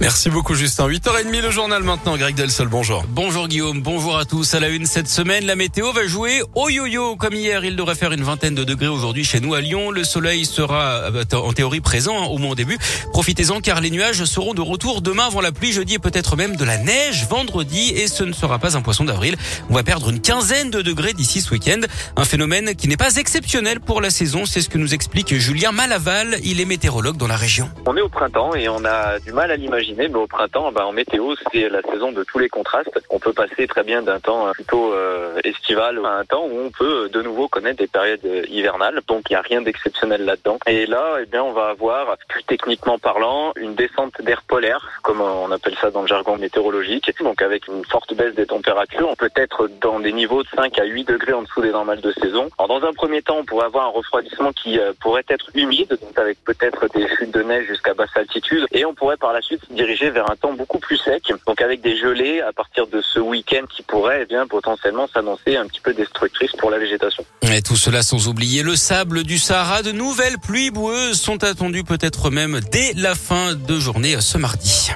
[0.00, 0.88] Merci beaucoup Justin.
[0.88, 2.16] 8h30 le journal maintenant.
[2.16, 3.04] Greg Delsol, bonjour.
[3.08, 4.52] Bonjour Guillaume, bonjour à tous.
[4.52, 7.14] À la une cette semaine, la météo va jouer au yo-yo.
[7.14, 9.92] Comme hier, il devrait faire une vingtaine de degrés aujourd'hui chez nous à Lyon.
[9.92, 12.76] Le soleil sera euh, en théorie présent hein, au moins au début.
[13.12, 16.56] Profitez-en car les nuages seront de retour demain avant la pluie, jeudi et peut-être même
[16.56, 17.92] de la neige vendredi.
[17.94, 19.36] Et ce ne sera pas un poisson d'avril.
[19.70, 21.80] On va perdre une quinzaine de degrés d'ici ce week-end.
[22.16, 24.44] Un phénomène qui n'est pas exceptionnel pour la saison.
[24.44, 26.38] C'est ce que nous explique Julien Malaval.
[26.42, 27.70] Il est météorologue dans la région.
[27.86, 30.84] On est au printemps et on a du mal à l'imaginer mais au printemps, ben,
[30.84, 32.98] en météo, c'est la saison de tous les contrastes.
[33.10, 36.70] On peut passer très bien d'un temps plutôt euh, estival à un temps où on
[36.70, 39.00] peut de nouveau connaître des périodes hivernales.
[39.06, 40.58] Donc il n'y a rien d'exceptionnel là-dedans.
[40.66, 45.20] Et là, eh bien, on va avoir, plus techniquement parlant, une descente d'air polaire, comme
[45.20, 47.12] on appelle ça dans le jargon météorologique.
[47.22, 50.78] Donc avec une forte baisse des températures, on peut être dans des niveaux de 5
[50.78, 52.48] à 8 degrés en dessous des normales de saison.
[52.58, 55.98] Alors dans un premier temps, on pourrait avoir un refroidissement qui euh, pourrait être humide,
[56.00, 58.66] donc avec peut-être des chutes de neige jusqu'à basse altitude.
[58.72, 61.80] Et on pourrait par la suite diriger vers un temps beaucoup plus sec, donc avec
[61.80, 65.80] des gelées à partir de ce week-end qui pourrait eh bien potentiellement s'annoncer un petit
[65.80, 67.24] peu destructrice pour la végétation.
[67.42, 69.82] Et tout cela sans oublier le sable du Sahara.
[69.82, 74.90] De nouvelles pluies boueuses sont attendues peut-être même dès la fin de journée ce mardi.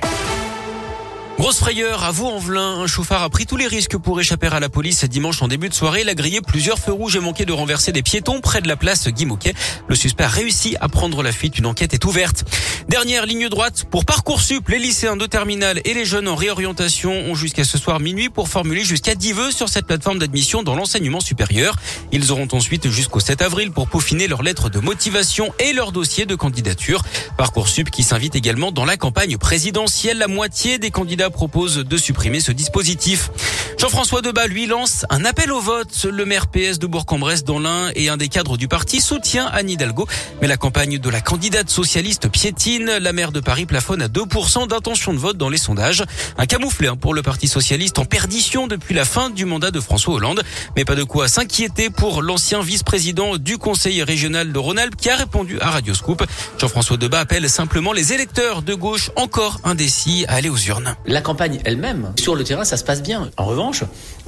[1.38, 2.80] Grosse frayeur à Vaux-en-Velin.
[2.80, 5.68] Un chauffard a pris tous les risques pour échapper à la police dimanche en début
[5.68, 6.00] de soirée.
[6.00, 8.74] Il a grillé plusieurs feux rouges et manqué de renverser des piétons près de la
[8.74, 9.24] place Guy
[9.86, 11.56] Le suspect a réussi à prendre la fuite.
[11.56, 12.44] Une enquête est ouverte.
[12.88, 14.68] Dernière ligne droite pour Parcoursup.
[14.68, 18.48] Les lycéens de terminale et les jeunes en réorientation ont jusqu'à ce soir minuit pour
[18.48, 21.76] formuler jusqu'à 10 vœux sur cette plateforme d'admission dans l'enseignement supérieur.
[22.10, 26.26] Ils auront ensuite jusqu'au 7 avril pour peaufiner leur lettre de motivation et leur dossier
[26.26, 27.02] de candidature.
[27.36, 30.18] Parcoursup qui s'invite également dans la campagne présidentielle.
[30.18, 33.30] La moitié des candidats propose de supprimer ce dispositif.
[33.78, 36.06] Jean-François Debat, lui, lance un appel au vote.
[36.10, 39.70] Le maire PS de Bourg-en-Bresse dans l'Ain et un des cadres du parti soutient Anne
[39.70, 40.08] Hidalgo.
[40.42, 42.98] Mais la campagne de la candidate socialiste piétine.
[43.00, 46.02] La maire de Paris plafonne à 2% d'intention de vote dans les sondages.
[46.38, 49.80] Un camouflet hein, pour le parti socialiste en perdition depuis la fin du mandat de
[49.80, 50.42] François Hollande.
[50.76, 55.16] Mais pas de quoi s'inquiéter pour l'ancien vice-président du conseil régional de Rhône-Alpes qui a
[55.16, 56.24] répondu à Radio Scoop.
[56.58, 61.20] Jean-François Debat appelle simplement les électeurs de gauche encore indécis à aller aux urnes la
[61.22, 63.30] campagne elle-même, sur le terrain, ça se passe bien.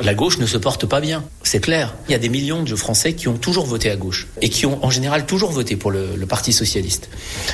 [0.00, 1.24] La gauche ne se porte pas bien.
[1.42, 1.94] C'est clair.
[2.08, 4.66] Il y a des millions de Français qui ont toujours voté à gauche et qui
[4.66, 7.08] ont en général toujours voté pour le, Parti socialiste.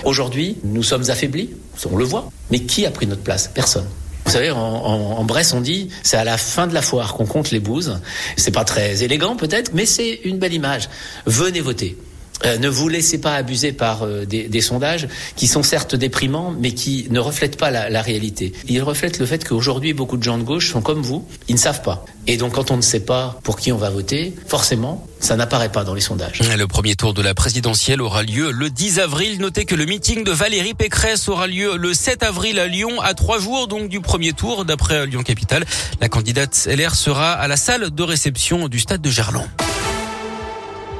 [0.04, 1.50] Aujourd'hui, nous sommes affaiblis,
[1.91, 2.30] on le voit.
[2.50, 3.48] Mais qui a pris notre place?
[3.48, 3.86] Personne.
[4.26, 7.24] Vous savez, en, en, Bresse, on dit c'est à la fin de la foire qu'on
[7.26, 8.00] compte les bouses.
[8.36, 10.91] C'est pas très élégant peut-être, mais c'est une belle image.
[11.24, 11.97] Venez voter.
[12.44, 16.72] Euh, ne vous laissez pas abuser par euh, des, sondages qui sont certes déprimants, mais
[16.72, 18.52] qui ne reflètent pas la, réalité.
[18.69, 21.60] Ils reflètent le fait qu'aujourd'hui, beaucoup de gens de gauche sont comme vous, ils ne
[21.60, 22.04] savent pas.
[22.26, 25.70] Et donc, quand on ne sait pas pour qui on va voter, forcément, ça n'apparaît
[25.70, 26.41] pas dans les sondages.
[26.41, 29.38] Le premier tour de la présidentielle aura lieu le 10 avril.
[29.41, 33.14] Notez que le meeting de Valérie Pécresse aura lieu le 7 avril à Lyon, à
[33.14, 35.64] trois jours donc du premier tour, d'après Lyon Capital.
[36.00, 39.47] La candidate LR sera à la salle de réception du stade de Gerland.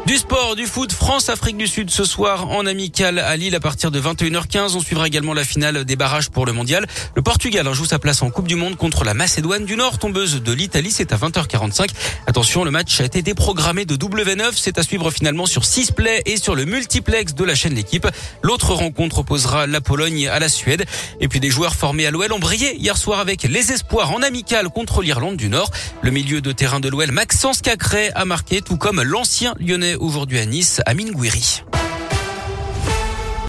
[0.06, 3.91] Du sport, du foot, France-Afrique du Sud ce soir en amical à Lille à partir
[3.91, 4.77] de 21h15.
[4.77, 6.87] On suivra également la finale des barrages pour le mondial.
[7.17, 10.41] Le Portugal joue sa place en Coupe du Monde contre la Macédoine du Nord, tombeuse
[10.41, 10.93] de l'Italie.
[10.93, 11.91] C'est à 20h45.
[12.28, 14.53] Attention, le match a été déprogrammé de W9.
[14.55, 18.06] C'est à suivre finalement sur 6 plays et sur le multiplex de la chaîne L'équipe.
[18.43, 20.84] L'autre rencontre opposera la Pologne à la Suède.
[21.19, 24.22] Et puis des joueurs formés à l'OL ont brillé hier soir avec les espoirs en
[24.22, 25.72] amical contre l'Irlande du Nord.
[26.03, 30.39] Le milieu de terrain de l'OL, Maxence Cacré, a marqué, tout comme l'ancien lyonnais aujourd'hui
[30.39, 31.62] à Nice, Amine Gouiri.